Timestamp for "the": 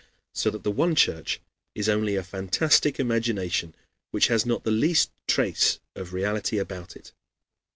0.63-0.71, 4.63-4.71